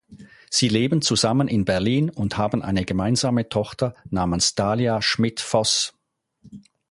Sie 0.49 0.67
leben 0.67 1.03
zusammen 1.03 1.47
in 1.47 1.63
Berlin 1.63 2.09
und 2.09 2.35
haben 2.35 2.63
eine 2.63 2.85
gemeinsame 2.85 3.49
Tochter 3.49 3.93
namens 4.09 4.55
Dalia 4.55 4.99
Schmidt-Foß. 4.99 5.93